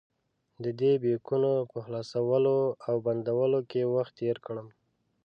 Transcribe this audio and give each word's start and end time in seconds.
ددې 0.63 0.91
بیکونو 1.03 1.51
په 1.71 1.77
خلاصولو 1.85 2.57
او 2.87 2.95
بندولو 3.05 3.59
کې 3.69 3.91
وخت 3.95 4.13
تېر 4.19 4.37
کړم. 4.45 4.67